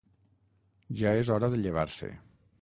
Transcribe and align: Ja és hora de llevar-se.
Ja 1.01 1.11
és 1.19 1.29
hora 1.35 1.51
de 1.53 1.61
llevar-se. 1.65 2.11